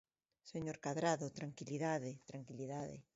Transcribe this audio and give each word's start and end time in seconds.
Señor 0.51 0.77
Cadrado, 0.85 1.35
tranquilidade, 1.39 2.11
tranquilidade. 2.29 2.97